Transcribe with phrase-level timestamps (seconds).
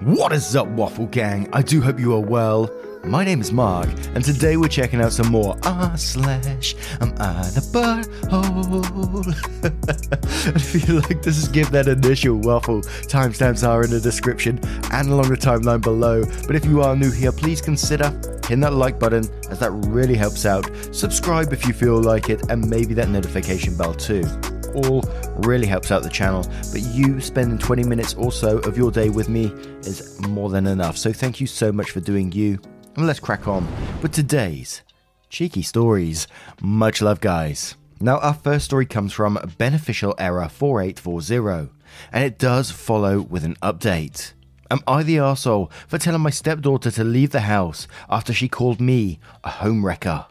[0.00, 1.46] What is up, Waffle Gang?
[1.52, 2.70] I do hope you are well.
[3.04, 7.48] My name is Mark, and today we're checking out some more R slash Am I
[7.48, 9.26] the butthole?
[10.54, 12.82] I feel like this is give that initial waffle.
[12.82, 14.60] Timestamps are in the description
[14.92, 16.24] and along the timeline below.
[16.46, 18.10] But if you are new here, please consider
[18.42, 20.70] hitting that like button as that really helps out.
[20.92, 24.24] Subscribe if you feel like it, and maybe that notification bell too
[24.74, 25.02] all
[25.38, 26.44] really helps out the channel.
[26.70, 29.46] But you spending 20 minutes or so of your day with me
[29.80, 30.96] is more than enough.
[30.96, 32.60] So thank you so much for doing you.
[32.96, 33.66] And let's crack on
[34.02, 34.82] with today's
[35.28, 36.26] cheeky stories.
[36.60, 37.76] Much love, guys.
[38.00, 41.72] Now, our first story comes from Beneficial Error 4840,
[42.12, 44.32] and it does follow with an update.
[44.70, 48.80] Am I the arsehole for telling my stepdaughter to leave the house after she called
[48.80, 50.26] me a homewrecker?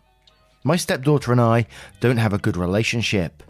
[0.63, 1.65] My stepdaughter and I
[1.99, 3.43] don't have a good relationship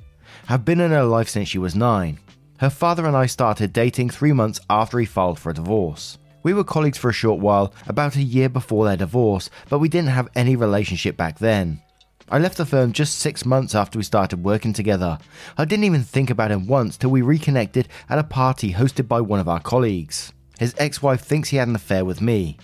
[0.47, 2.19] have been in her life since she was nine.
[2.59, 6.17] Her father and I started dating three months after he filed for a divorce.
[6.49, 9.87] We were colleagues for a short while, about a year before their divorce, but we
[9.87, 11.79] didn't have any relationship back then.
[12.27, 15.19] I left the firm just six months after we started working together.
[15.59, 19.21] I didn't even think about him once till we reconnected at a party hosted by
[19.21, 20.33] one of our colleagues.
[20.57, 22.57] His ex wife thinks he had an affair with me.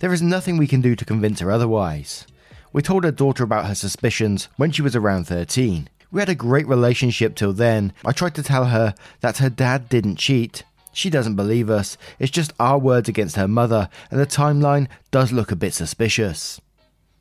[0.00, 2.26] There is nothing we can do to convince her otherwise.
[2.72, 5.88] We told her daughter about her suspicions when she was around 13.
[6.10, 7.92] We had a great relationship till then.
[8.04, 10.64] I tried to tell her that her dad didn't cheat.
[10.98, 11.96] She doesn't believe us.
[12.18, 16.60] It's just our words against her mother, and the timeline does look a bit suspicious.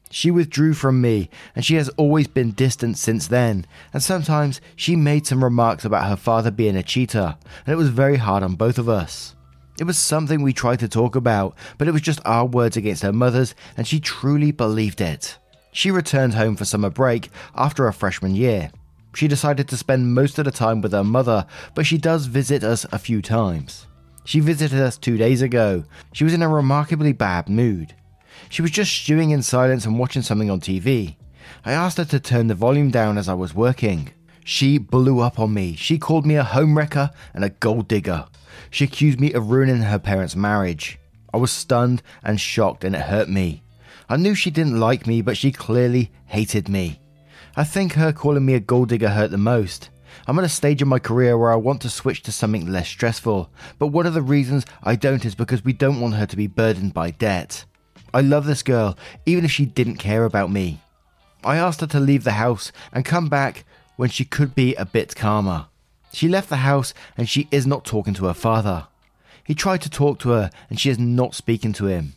[0.09, 3.67] She withdrew from me, and she has always been distant since then.
[3.93, 7.89] And sometimes she made some remarks about her father being a cheater, and it was
[7.89, 9.35] very hard on both of us.
[9.79, 13.03] It was something we tried to talk about, but it was just our words against
[13.03, 15.37] her mother's, and she truly believed it.
[15.71, 18.71] She returned home for summer break after her freshman year.
[19.13, 22.63] She decided to spend most of the time with her mother, but she does visit
[22.63, 23.87] us a few times.
[24.25, 25.85] She visited us two days ago.
[26.11, 27.95] She was in a remarkably bad mood.
[28.49, 31.15] She was just stewing in silence and watching something on TV.
[31.65, 34.11] I asked her to turn the volume down as I was working.
[34.43, 35.75] She blew up on me.
[35.75, 38.25] She called me a homewrecker and a gold digger.
[38.69, 40.99] She accused me of ruining her parents' marriage.
[41.33, 43.63] I was stunned and shocked and it hurt me.
[44.09, 47.01] I knew she didn't like me, but she clearly hated me.
[47.59, 49.89] I think her calling me a gold digger hurt the most.
[50.27, 52.87] I'm at a stage in my career where I want to switch to something less
[52.87, 56.35] stressful, but one of the reasons I don't is because we don't want her to
[56.37, 57.65] be burdened by debt.
[58.13, 58.95] I love this girl,
[59.25, 60.81] even if she didn't care about me.
[61.43, 64.85] I asked her to leave the house and come back when she could be a
[64.85, 65.65] bit calmer.
[66.13, 68.85] She left the house and she is not talking to her father.
[69.43, 72.16] He tried to talk to her and she is not speaking to him.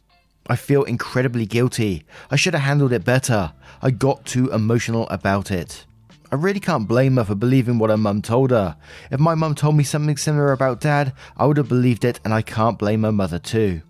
[0.50, 2.02] I feel incredibly guilty.
[2.28, 3.52] I should have handled it better.
[3.80, 5.86] I got too emotional about it.
[6.32, 8.76] I really can't blame her for believing what her mum told her.
[9.12, 12.34] If my mum told me something similar about dad, I would have believed it, and
[12.34, 13.82] I can't blame her mother too.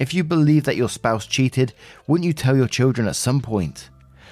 [0.00, 1.74] If you believe that your spouse cheated,
[2.06, 3.90] wouldn't you tell your children at some point?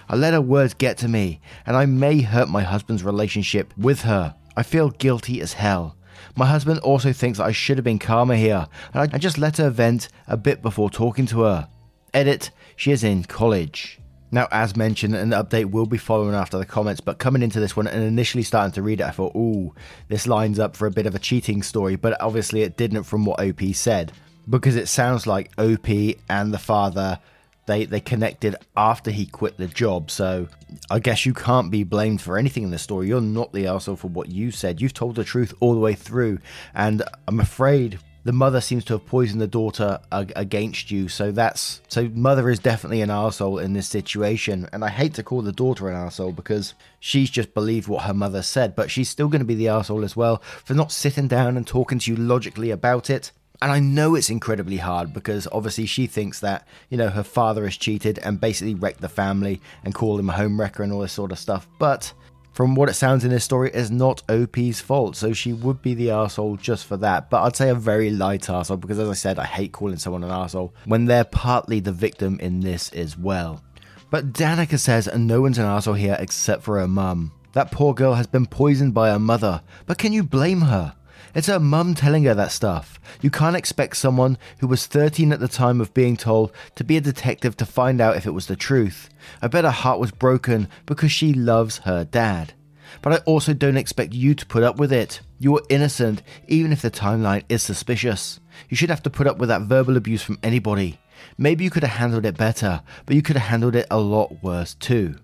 [0.08, 4.00] I let her words get to me, and I may hurt my husband's relationship with
[4.00, 4.34] her.
[4.56, 5.94] I feel guilty as hell.
[6.36, 9.70] My husband also thinks I should have been calmer here, and I just let her
[9.70, 11.68] vent a bit before talking to her.
[12.12, 14.00] Edit, she is in college.
[14.32, 17.76] Now, as mentioned, an update will be following after the comments, but coming into this
[17.76, 19.74] one and initially starting to read it, I thought, ooh,
[20.08, 23.24] this lines up for a bit of a cheating story, but obviously it didn't from
[23.24, 24.12] what OP said,
[24.48, 25.88] because it sounds like OP
[26.28, 27.18] and the father
[27.66, 30.10] they they connected after he quit the job.
[30.10, 30.48] So
[30.90, 33.06] I guess you can't be blamed for anything in this story.
[33.06, 34.80] You're not the asshole for what you said.
[34.80, 36.40] You've told the truth all the way through,
[36.74, 41.08] and I'm afraid the mother seems to have poisoned the daughter ag- against you.
[41.08, 44.68] So that's so mother is definitely an arsehole in this situation.
[44.72, 48.14] And I hate to call the daughter an arsehole because she's just believed what her
[48.14, 51.28] mother said, but she's still going to be the arsehole as well for not sitting
[51.28, 53.32] down and talking to you logically about it.
[53.62, 57.64] And I know it's incredibly hard because obviously she thinks that, you know, her father
[57.64, 61.00] has cheated and basically wrecked the family and called him a home wrecker and all
[61.00, 61.68] this sort of stuff.
[61.78, 62.12] But
[62.52, 65.14] from what it sounds in this story, it's not OP's fault.
[65.14, 67.28] So she would be the asshole just for that.
[67.28, 70.24] But I'd say a very light asshole because, as I said, I hate calling someone
[70.24, 73.62] an asshole when they're partly the victim in this as well.
[74.10, 77.32] But Danica says, no one's an asshole here except for her mum.
[77.52, 80.94] That poor girl has been poisoned by her mother, but can you blame her?
[81.34, 83.00] It's her mum telling her that stuff.
[83.20, 86.96] You can't expect someone who was 13 at the time of being told to be
[86.96, 89.08] a detective to find out if it was the truth.
[89.40, 92.54] I bet her heart was broken because she loves her dad.
[93.02, 95.20] But I also don't expect you to put up with it.
[95.38, 98.40] You are innocent, even if the timeline is suspicious.
[98.68, 100.98] You should have to put up with that verbal abuse from anybody.
[101.38, 104.42] Maybe you could have handled it better, but you could have handled it a lot
[104.42, 105.16] worse too.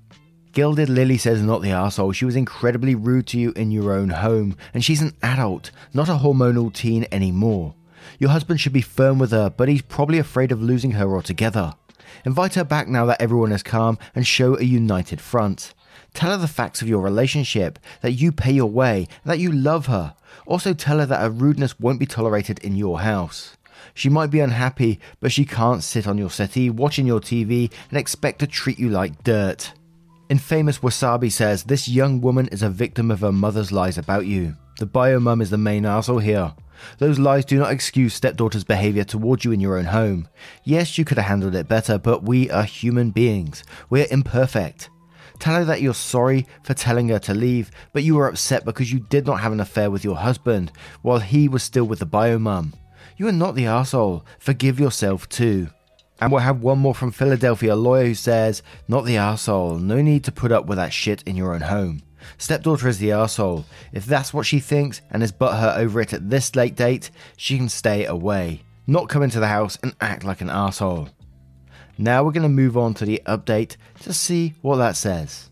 [0.56, 2.12] Gilded Lily says not the asshole.
[2.12, 6.08] She was incredibly rude to you in your own home, and she's an adult, not
[6.08, 7.74] a hormonal teen anymore.
[8.18, 11.74] Your husband should be firm with her, but he's probably afraid of losing her altogether.
[12.24, 15.74] Invite her back now that everyone is calm and show a united front.
[16.14, 19.88] Tell her the facts of your relationship, that you pay your way, that you love
[19.88, 20.14] her.
[20.46, 23.58] Also tell her that her rudeness won't be tolerated in your house.
[23.92, 27.98] She might be unhappy, but she can't sit on your settee watching your TV and
[27.98, 29.74] expect to treat you like dirt.
[30.28, 34.56] Infamous Wasabi says this young woman is a victim of her mother's lies about you.
[34.80, 36.52] The bio mum is the main asshole here.
[36.98, 40.28] Those lies do not excuse stepdaughter's behavior towards you in your own home.
[40.64, 43.62] Yes, you could have handled it better, but we are human beings.
[43.88, 44.90] We're imperfect.
[45.38, 48.92] Tell her that you're sorry for telling her to leave, but you were upset because
[48.92, 52.06] you did not have an affair with your husband while he was still with the
[52.06, 52.74] bio mum.
[53.16, 54.26] You are not the asshole.
[54.40, 55.68] Forgive yourself too.
[56.20, 59.78] And we'll have one more from Philadelphia, a lawyer who says, Not the asshole.
[59.78, 62.02] No need to put up with that shit in your own home.
[62.38, 63.64] Stepdaughter is the asshole.
[63.92, 67.10] If that's what she thinks and has is butthurt over it at this late date,
[67.36, 68.62] she can stay away.
[68.86, 71.08] Not come into the house and act like an asshole.
[71.98, 75.50] Now we're going to move on to the update to see what that says.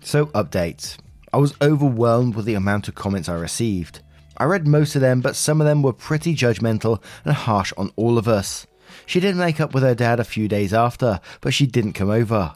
[0.00, 0.96] So, updates.
[1.32, 4.00] I was overwhelmed with the amount of comments I received.
[4.36, 7.92] I read most of them, but some of them were pretty judgmental and harsh on
[7.96, 8.66] all of us.
[9.06, 12.10] She didn't make up with her dad a few days after, but she didn't come
[12.10, 12.54] over.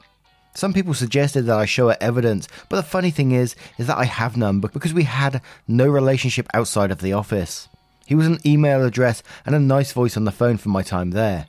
[0.55, 3.99] Some people suggested that I show her evidence, but the funny thing is, is that
[3.99, 7.69] I have none because we had no relationship outside of the office.
[8.07, 11.11] He was an email address and a nice voice on the phone for my time
[11.11, 11.47] there.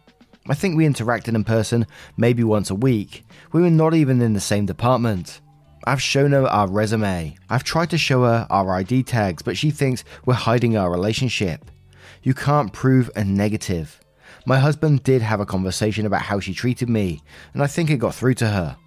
[0.49, 1.85] I think we interacted in person
[2.17, 3.25] maybe once a week.
[3.51, 5.39] We were not even in the same department.
[5.85, 7.37] I've shown her our resume.
[7.49, 11.71] I've tried to show her our ID tags, but she thinks we're hiding our relationship.
[12.23, 13.99] You can't prove a negative.
[14.45, 17.21] My husband did have a conversation about how she treated me,
[17.53, 18.77] and I think it got through to her.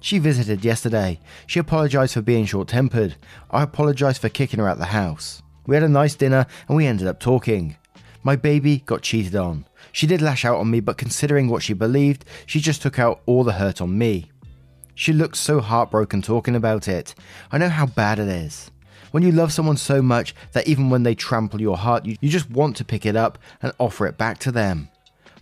[0.00, 1.20] She visited yesterday.
[1.46, 3.14] She apologized for being short tempered.
[3.50, 5.42] I apologized for kicking her out of the house.
[5.66, 7.76] We had a nice dinner and we ended up talking.
[8.24, 9.64] My baby got cheated on.
[9.92, 13.20] She did lash out on me, but considering what she believed, she just took out
[13.26, 14.30] all the hurt on me.
[14.94, 17.14] She looked so heartbroken talking about it.
[17.52, 18.72] I know how bad it is.
[19.12, 22.28] When you love someone so much that even when they trample your heart, you, you
[22.28, 24.88] just want to pick it up and offer it back to them.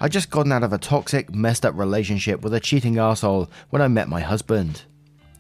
[0.03, 3.83] I just gotten out of a toxic, messed up relationship with a cheating asshole when
[3.83, 4.85] I met my husband.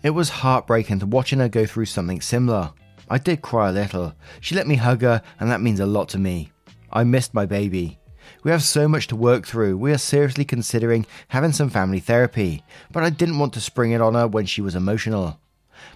[0.02, 2.70] It was heartbreaking to watching her go through something similar.
[3.08, 4.12] I did cry a little.
[4.40, 6.52] She let me hug her, and that means a lot to me.
[6.92, 7.99] I missed my baby.
[8.44, 9.78] We have so much to work through.
[9.78, 14.02] We are seriously considering having some family therapy, but I didn't want to spring it
[14.02, 15.40] on her when she was emotional.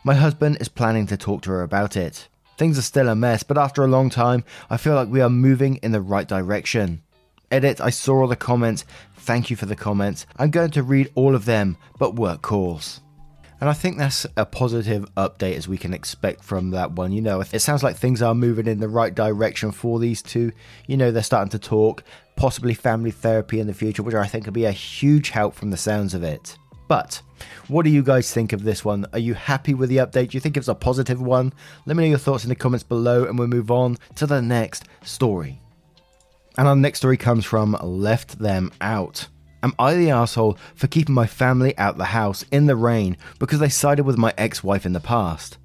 [0.04, 2.28] My husband is planning to talk to her about it.
[2.56, 5.28] Things are still a mess, but after a long time, I feel like we are
[5.28, 7.02] moving in the right direction.
[7.54, 8.84] Edit, I saw all the comments.
[9.18, 10.26] Thank you for the comments.
[10.36, 13.00] I'm going to read all of them, but work calls.
[13.60, 17.12] And I think that's a positive update as we can expect from that one.
[17.12, 20.50] You know, it sounds like things are moving in the right direction for these two.
[20.88, 22.02] You know, they're starting to talk,
[22.34, 25.70] possibly family therapy in the future, which I think could be a huge help from
[25.70, 26.58] the sounds of it.
[26.88, 27.22] But
[27.68, 29.06] what do you guys think of this one?
[29.12, 30.30] Are you happy with the update?
[30.30, 31.52] Do you think it's a positive one?
[31.86, 34.42] Let me know your thoughts in the comments below and we'll move on to the
[34.42, 35.60] next story.
[36.56, 39.26] And our next story comes from Left Them Out.
[39.64, 43.58] Am I the asshole for keeping my family out the house in the rain because
[43.58, 45.58] they sided with my ex wife in the past?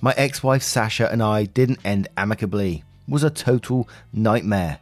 [0.00, 2.84] My ex wife Sasha and I didn't end amicably.
[3.08, 4.78] Was a total nightmare.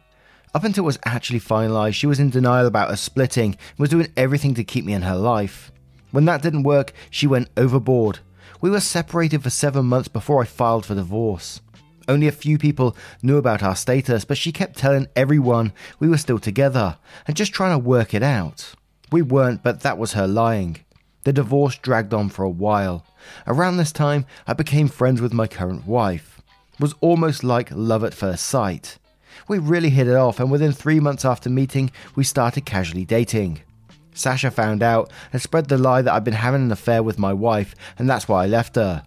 [0.53, 4.11] Up until it was actually finalised, she was in denial about us splitting was doing
[4.15, 5.71] everything to keep me in her life.
[6.11, 8.19] When that didn't work, she went overboard.
[8.61, 11.61] We were separated for seven months before I filed for divorce.
[12.07, 16.17] Only a few people knew about our status, but she kept telling everyone we were
[16.17, 16.97] still together
[17.27, 18.73] and just trying to work it out.
[19.11, 20.77] We weren't, but that was her lying.
[21.23, 23.05] The divorce dragged on for a while.
[23.45, 26.41] Around this time, I became friends with my current wife.
[26.73, 28.97] It was almost like love at first sight.
[29.47, 33.61] We really hit it off, and within three months after meeting, we started casually dating.
[34.13, 37.33] Sasha found out and spread the lie that I'd been having an affair with my
[37.33, 39.03] wife, and that's why I left her.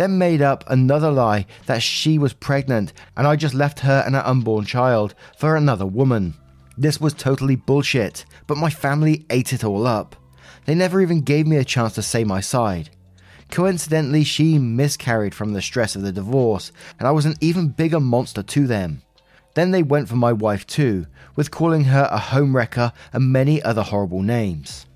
[0.00, 4.14] Then made up another lie that she was pregnant and I just left her and
[4.14, 6.32] her unborn child for another woman.
[6.78, 10.16] This was totally bullshit, but my family ate it all up.
[10.64, 12.88] They never even gave me a chance to say my side.
[13.50, 18.00] Coincidentally, she miscarried from the stress of the divorce, and I was an even bigger
[18.00, 19.02] monster to them.
[19.54, 23.82] Then they went for my wife too, with calling her a homewrecker and many other
[23.82, 24.86] horrible names.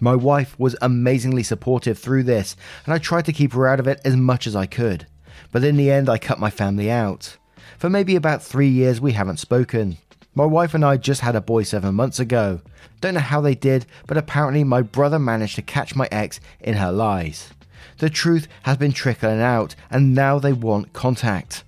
[0.00, 3.88] My wife was amazingly supportive through this, and I tried to keep her out of
[3.88, 5.06] it as much as I could.
[5.50, 7.36] But in the end, I cut my family out.
[7.78, 9.98] For maybe about three years, we haven't spoken.
[10.34, 12.60] My wife and I just had a boy seven months ago.
[13.00, 16.74] Don't know how they did, but apparently my brother managed to catch my ex in
[16.74, 17.50] her lies.
[17.98, 21.64] The truth has been trickling out, and now they want contact.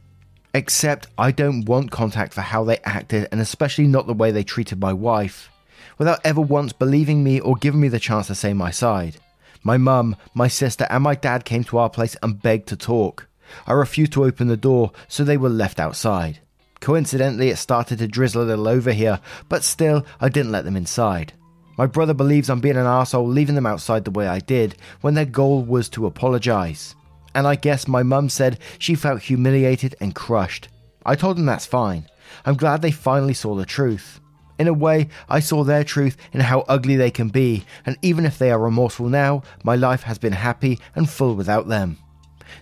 [0.55, 4.45] Except I don't want contact for how they acted, and especially not the way they
[4.45, 5.51] treated my wife,
[6.01, 9.19] without ever once believing me or giving me the chance to say my side.
[9.63, 13.29] My mum, my sister, and my dad came to our place and begged to talk.
[13.69, 16.41] I refused to open the door, so they were left outside.
[16.81, 20.77] Coincidentally, it started to drizzle a little over here, but still, I didn't let them
[20.77, 21.35] inside.
[21.79, 25.15] My brother believes I'm being an asshole leaving them outside the way I did, when
[25.15, 26.97] their goal was to apologise
[27.35, 30.69] and I guess my mum said she felt humiliated and crushed.
[31.05, 32.07] I told them that's fine.
[32.45, 34.21] I'm glad they finally saw the truth.
[34.61, 38.27] In a way, I saw their truth in how ugly they can be, and even
[38.27, 41.97] if they are remorseful now, my life has been happy and full without them.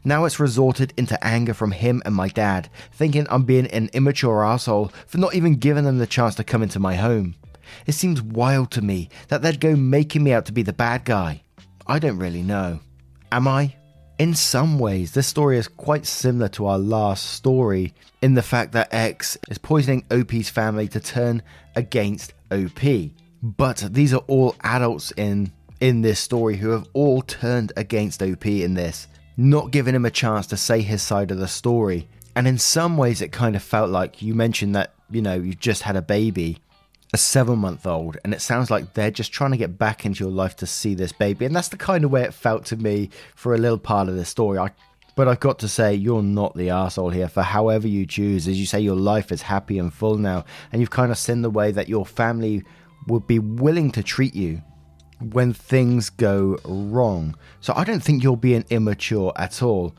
[0.04, 4.44] Now it's resorted into anger from him and my dad, thinking I'm being an immature
[4.44, 7.34] asshole for not even giving them the chance to come into my home.
[7.84, 11.04] It seems wild to me that they'd go making me out to be the bad
[11.04, 11.42] guy.
[11.84, 12.78] I don't really know.
[13.32, 13.74] Am I?
[14.18, 18.72] In some ways, this story is quite similar to our last story in the fact
[18.72, 21.40] that X is poisoning OP's family to turn
[21.76, 23.12] against OP.
[23.40, 28.44] But these are all adults in in this story who have all turned against OP
[28.46, 29.06] in this,
[29.36, 32.08] not giving him a chance to say his side of the story.
[32.34, 35.54] And in some ways it kind of felt like you mentioned that, you know, you
[35.54, 36.58] just had a baby
[37.12, 40.24] a seven month old, and it sounds like they're just trying to get back into
[40.24, 41.46] your life to see this baby.
[41.46, 44.16] And that's the kind of way it felt to me for a little part of
[44.16, 44.58] the story.
[44.58, 44.70] I,
[45.14, 48.46] but I've got to say, you're not the asshole here for however you choose.
[48.46, 51.42] As you say, your life is happy and full now, and you've kind of seen
[51.42, 52.62] the way that your family
[53.06, 54.62] would be willing to treat you
[55.20, 57.36] when things go wrong.
[57.60, 59.94] So I don't think you're being immature at all.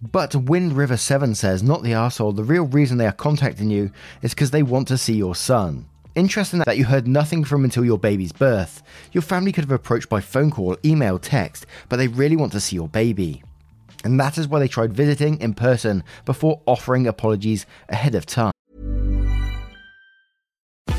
[0.00, 3.92] But Wind River 7 says, not the asshole, the real reason they are contacting you
[4.22, 5.86] is because they want to see your son.
[6.14, 8.82] Interesting that you heard nothing from until your baby's birth.
[9.12, 12.60] Your family could have approached by phone call, email, text, but they really want to
[12.60, 13.42] see your baby.
[14.04, 18.52] And that is why they tried visiting in person before offering apologies ahead of time.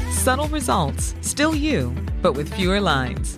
[0.09, 1.93] Subtle results, still you,
[2.23, 3.37] but with fewer lines.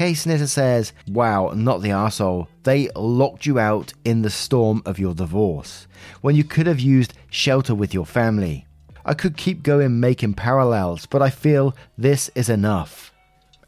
[0.00, 2.48] Snitter says, Wow, not the arsehole.
[2.62, 5.86] They locked you out in the storm of your divorce
[6.22, 8.66] when you could have used shelter with your family.
[9.04, 13.12] I could keep going making parallels, but I feel this is enough.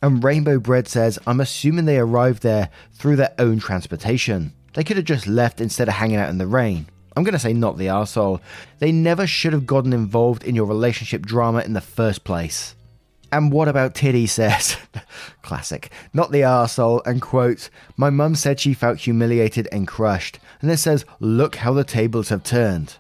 [0.01, 4.55] And Rainbow Bread says, I'm assuming they arrived there through their own transportation.
[4.73, 6.87] They could have just left instead of hanging out in the rain.
[7.15, 8.41] I'm going to say not the arsehole.
[8.79, 12.75] They never should have gotten involved in your relationship drama in the first place.
[13.33, 14.77] And what about Tiddy says?
[15.43, 15.91] Classic.
[16.13, 20.39] Not the arsehole, and quote, My mum said she felt humiliated and crushed.
[20.61, 22.97] And then says, Look how the tables have turned.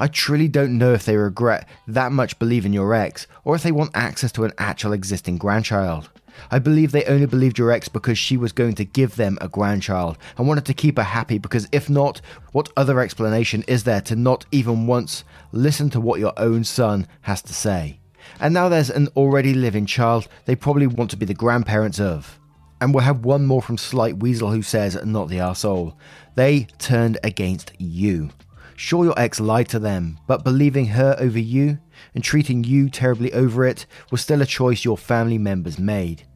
[0.00, 3.70] I truly don't know if they regret that much believing your ex, or if they
[3.70, 6.10] want access to an actual existing grandchild.
[6.50, 9.48] I believe they only believed your ex because she was going to give them a
[9.48, 14.00] grandchild and wanted to keep her happy because if not, what other explanation is there
[14.02, 18.00] to not even once listen to what your own son has to say?
[18.40, 22.38] And now there's an already living child they probably want to be the grandparents of.
[22.80, 25.94] And we'll have one more from Slight Weasel who says, not the arsehole.
[26.34, 28.30] They turned against you.
[28.76, 31.78] Sure, your ex lied to them, but believing her over you
[32.14, 36.26] and treating you terribly over it was still a choice your family members made.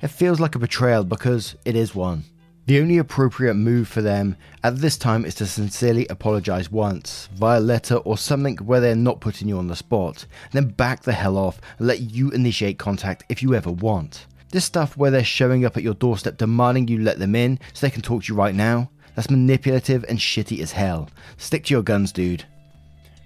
[0.00, 2.24] It feels like a betrayal because it is one.
[2.66, 7.58] The only appropriate move for them at this time is to sincerely apologize once, via
[7.58, 11.36] letter or something where they're not putting you on the spot, then back the hell
[11.36, 14.26] off and let you initiate contact if you ever want.
[14.50, 17.86] This stuff where they're showing up at your doorstep demanding you let them in so
[17.86, 21.08] they can talk to you right now, that's manipulative and shitty as hell.
[21.38, 22.44] Stick to your guns, dude.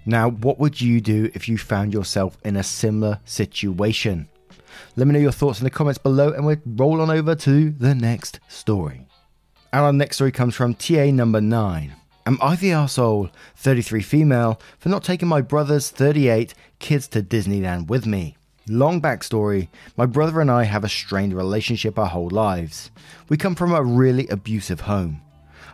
[0.05, 4.27] Now, what would you do if you found yourself in a similar situation?
[4.95, 7.71] Let me know your thoughts in the comments below and we'll roll on over to
[7.71, 9.07] the next story.
[9.73, 11.93] Our next story comes from TA number 9.
[12.27, 17.87] Am I the asshole, 33 female, for not taking my brother's 38 kids to Disneyland
[17.87, 18.37] with me?
[18.67, 22.89] Long backstory my brother and I have a strained relationship our whole lives.
[23.29, 25.21] We come from a really abusive home.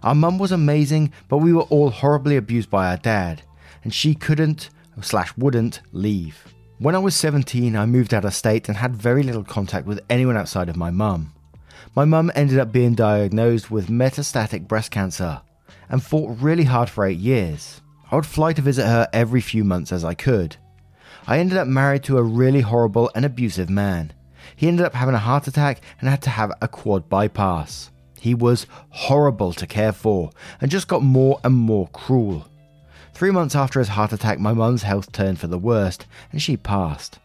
[0.03, 3.43] Our mum was amazing, but we were all horribly abused by our dad,
[3.83, 4.69] and she couldn't
[5.01, 6.43] slash wouldn't leave.
[6.79, 10.01] When I was 17, I moved out of state and had very little contact with
[10.09, 11.33] anyone outside of my mum.
[11.95, 15.41] My mum ended up being diagnosed with metastatic breast cancer
[15.89, 17.81] and fought really hard for eight years.
[18.09, 20.57] I would fly to visit her every few months as I could.
[21.27, 24.13] I ended up married to a really horrible and abusive man.
[24.55, 27.91] He ended up having a heart attack and had to have a quad bypass.
[28.19, 32.47] He was horrible to care for and just got more and more cruel.
[33.13, 36.57] Three months after his heart attack, my mum's health turned for the worst and she
[36.57, 37.19] passed.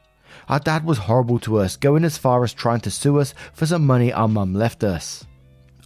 [0.48, 3.66] Our dad was horrible to us, going as far as trying to sue us for
[3.66, 5.26] some money our mum left us.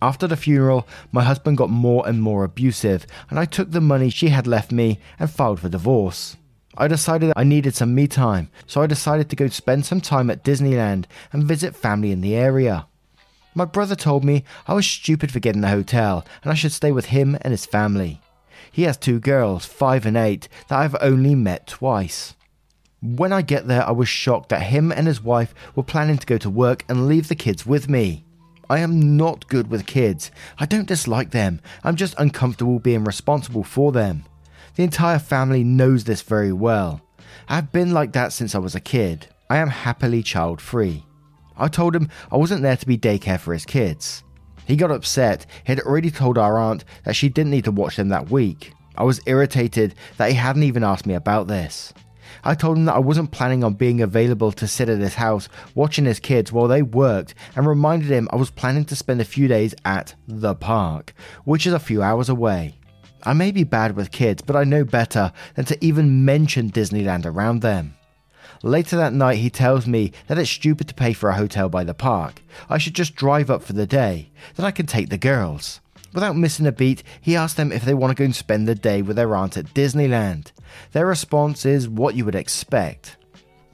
[0.02, 4.10] After the funeral, my husband got more and more abusive, and I took the money
[4.10, 6.36] she had left me and filed for divorce.
[6.76, 10.30] I decided I needed some me time, so I decided to go spend some time
[10.30, 12.86] at Disneyland and visit family in the area.
[13.54, 16.92] My brother told me I was stupid for getting a hotel and I should stay
[16.92, 18.20] with him and his family.
[18.70, 22.36] He has two girls, five and eight, that I've only met twice.
[23.02, 26.26] When I get there, I was shocked that him and his wife were planning to
[26.26, 28.24] go to work and leave the kids with me.
[28.68, 30.30] I am not good with kids.
[30.58, 31.60] I don't dislike them.
[31.82, 34.24] I'm just uncomfortable being responsible for them.
[34.76, 37.00] The entire family knows this very well.
[37.48, 39.28] I've been like that since I was a kid.
[39.48, 41.04] I am happily child free.
[41.56, 44.22] I told him I wasn't there to be daycare for his kids.
[44.66, 45.46] He got upset.
[45.64, 48.74] He had already told our aunt that she didn't need to watch them that week.
[48.96, 51.94] I was irritated that he hadn't even asked me about this.
[52.44, 55.48] I told him that I wasn't planning on being available to sit at his house
[55.74, 59.24] watching his kids while they worked and reminded him I was planning to spend a
[59.24, 61.14] few days at the park,
[61.44, 62.74] which is a few hours away.
[63.22, 67.26] I may be bad with kids, but I know better than to even mention Disneyland
[67.26, 67.94] around them.
[68.62, 71.84] Later that night, he tells me that it's stupid to pay for a hotel by
[71.84, 72.42] the park.
[72.68, 75.80] I should just drive up for the day, that I can take the girls.
[76.12, 78.74] Without missing a beat, he asks them if they want to go and spend the
[78.74, 80.52] day with their aunt at Disneyland.
[80.92, 83.16] Their response is what you would expect.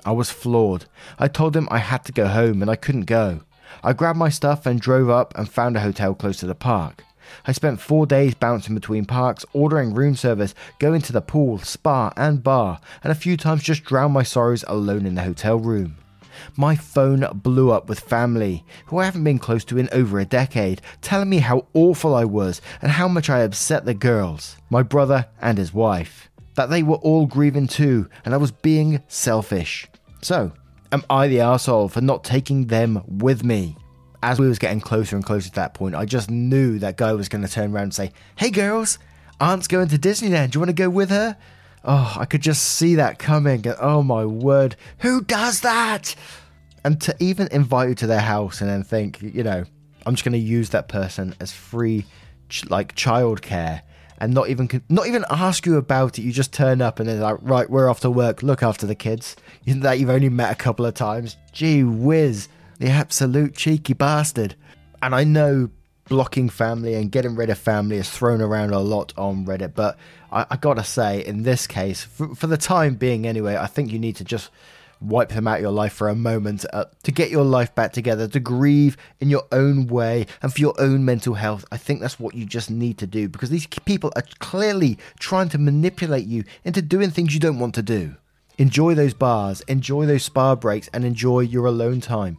[0.05, 0.87] I was floored.
[1.19, 3.41] I told them I had to go home and I couldn't go.
[3.83, 7.05] I grabbed my stuff and drove up and found a hotel close to the park.
[7.45, 12.13] I spent four days bouncing between parks, ordering room service, going to the pool, spa,
[12.17, 15.97] and bar, and a few times just drowned my sorrows alone in the hotel room.
[16.57, 20.25] My phone blew up with family, who I haven't been close to in over a
[20.25, 24.83] decade, telling me how awful I was and how much I upset the girls, my
[24.83, 26.31] brother and his wife.
[26.57, 29.87] That they were all grieving too, and I was being selfish.
[30.23, 30.53] So,
[30.93, 33.77] Am I the asshole for not taking them with me?
[34.23, 37.13] As we was getting closer and closer to that point, I just knew that guy
[37.13, 38.99] was going to turn around and say, "Hey girls,
[39.41, 40.51] Aunt's going to Disneyland.
[40.51, 41.37] Do you want to go with her?"
[41.85, 43.65] Oh, I could just see that coming.
[43.81, 46.15] Oh my word, who does that?
[46.83, 49.65] And to even invite you to their house and then think, you know,
[50.05, 52.07] I'm just going to use that person as free,
[52.49, 53.83] ch- like childcare
[54.19, 56.23] and not even not even ask you about it.
[56.23, 58.43] You just turn up and they're like, right, we're off to work.
[58.43, 61.37] Look after the kids that you've only met a couple of times.
[61.53, 62.49] Gee whiz,
[62.79, 64.55] the absolute cheeky bastard.
[65.03, 65.71] And I know
[66.09, 69.99] blocking family and getting rid of family is thrown around a lot on Reddit, but
[70.31, 73.93] I, I gotta say, in this case, for, for the time being anyway, I think
[73.93, 74.51] you need to just
[75.01, 77.93] wipe them out of your life for a moment uh, to get your life back
[77.93, 81.65] together, to grieve in your own way and for your own mental health.
[81.71, 85.49] I think that's what you just need to do because these people are clearly trying
[85.51, 88.17] to manipulate you into doing things you don't want to do.
[88.59, 92.39] Enjoy those bars, enjoy those spa breaks, and enjoy your alone time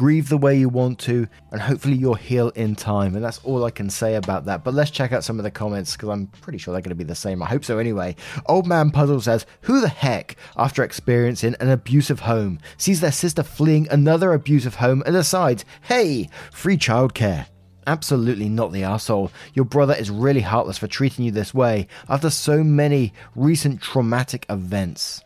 [0.00, 3.14] grieve the way you want to, and hopefully you'll heal in time.
[3.14, 4.64] And that's all I can say about that.
[4.64, 6.94] But let's check out some of the comments because I'm pretty sure they're going to
[6.94, 7.42] be the same.
[7.42, 8.16] I hope so anyway.
[8.46, 13.42] Old Man Puzzle says, Who the heck, after experiencing an abusive home, sees their sister
[13.42, 17.48] fleeing another abusive home and decides, hey, free childcare?
[17.86, 19.30] Absolutely not the asshole.
[19.52, 24.46] Your brother is really heartless for treating you this way after so many recent traumatic
[24.48, 25.20] events.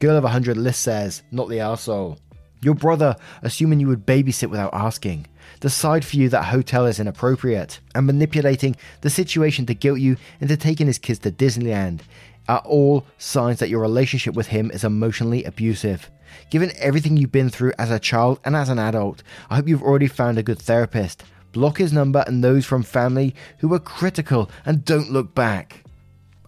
[0.00, 2.18] Girl of 100 List says, not the asshole.
[2.60, 5.26] Your brother, assuming you would babysit without asking,
[5.60, 10.56] decide for you that hotel is inappropriate, and manipulating the situation to guilt you into
[10.56, 12.00] taking his kids to Disneyland
[12.48, 16.10] are all signs that your relationship with him is emotionally abusive.
[16.50, 19.82] Given everything you've been through as a child and as an adult, I hope you've
[19.82, 21.24] already found a good therapist.
[21.52, 25.84] Block his number and those from family who are critical and don't look back.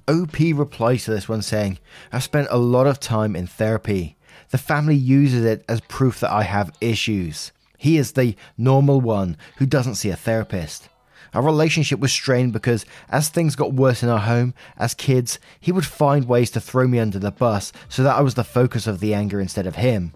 [0.08, 1.78] OP replies to this one saying,
[2.12, 4.16] I've spent a lot of time in therapy.
[4.50, 7.52] The family uses it as proof that I have issues.
[7.78, 10.88] He is the normal one who doesn't see a therapist.
[11.32, 15.70] Our relationship was strained because as things got worse in our home, as kids, he
[15.70, 18.88] would find ways to throw me under the bus so that I was the focus
[18.88, 20.12] of the anger instead of him.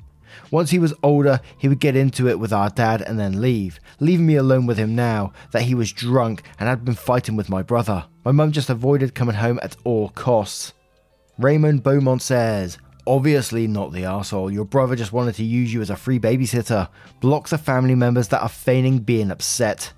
[0.50, 3.78] Once he was older, he would get into it with our dad and then leave,
[4.00, 7.48] leaving me alone with him now that he was drunk and had been fighting with
[7.48, 8.04] my brother.
[8.24, 10.72] My mum just avoided coming home at all costs.
[11.38, 14.50] Raymond Beaumont says, Obviously not the asshole.
[14.50, 16.88] Your brother just wanted to use you as a free babysitter.
[17.20, 19.92] Block the family members that are feigning being upset.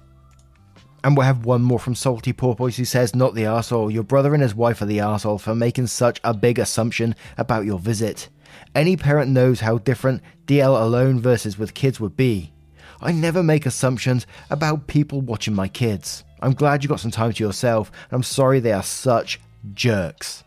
[1.04, 3.92] And we'll have one more from Salty Porpoise who says, Not the asshole.
[3.92, 7.64] Your brother and his wife are the asshole for making such a big assumption about
[7.64, 8.28] your visit.
[8.74, 12.52] Any parent knows how different DL alone versus with kids would be.
[13.00, 16.24] I never make assumptions about people watching my kids.
[16.40, 19.40] I'm glad you got some time to yourself, and I'm sorry they are such
[19.74, 20.42] jerks.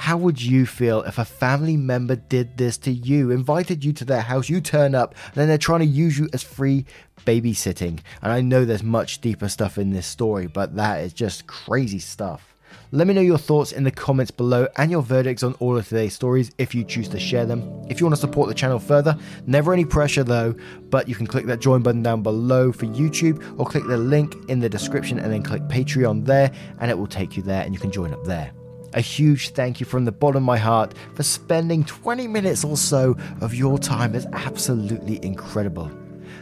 [0.00, 4.04] How would you feel if a family member did this to you, invited you to
[4.04, 6.86] their house, you turn up, and then they're trying to use you as free
[7.26, 7.98] babysitting?
[8.22, 11.98] And I know there's much deeper stuff in this story, but that is just crazy
[11.98, 12.54] stuff.
[12.92, 15.88] Let me know your thoughts in the comments below and your verdicts on all of
[15.88, 17.84] today's stories if you choose to share them.
[17.90, 20.54] If you want to support the channel further, never any pressure though,
[20.90, 24.36] but you can click that join button down below for YouTube or click the link
[24.48, 27.74] in the description and then click Patreon there and it will take you there and
[27.74, 28.52] you can join up there.
[28.94, 32.76] A huge thank you from the bottom of my heart for spending 20 minutes or
[32.76, 35.90] so of your time is absolutely incredible.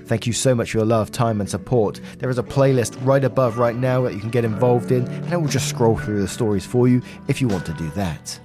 [0.05, 2.01] Thank you so much for your love, time, and support.
[2.19, 5.35] There is a playlist right above right now that you can get involved in, and
[5.35, 8.39] I will just scroll through the stories for you if you want to do that.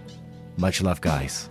[0.58, 1.51] Much love, guys.